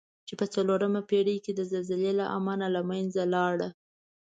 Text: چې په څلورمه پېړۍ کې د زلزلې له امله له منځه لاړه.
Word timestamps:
چې 0.27 0.33
په 0.39 0.45
څلورمه 0.53 1.01
پېړۍ 1.09 1.37
کې 1.45 1.51
د 1.55 1.61
زلزلې 1.71 2.11
له 2.19 2.25
امله 2.37 2.67
له 2.75 2.81
منځه 2.89 3.23
لاړه. 3.33 3.67